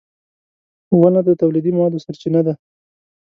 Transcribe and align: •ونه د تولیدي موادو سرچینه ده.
•ونه 0.99 1.21
د 1.27 1.29
تولیدي 1.41 1.71
موادو 1.77 2.03
سرچینه 2.05 2.41
ده. 2.47 2.53